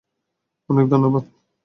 অনেক, 0.69 0.85
ধন্যবাদ। 0.89 1.23